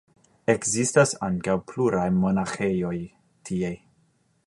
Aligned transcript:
Ekzistas 0.53 1.13
ankaŭ 1.27 1.55
pluraj 1.73 2.07
monaĥejoj 2.25 2.97
tie. 3.51 3.75